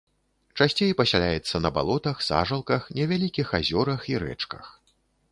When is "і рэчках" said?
4.15-4.65